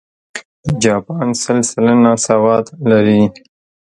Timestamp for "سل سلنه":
1.43-2.11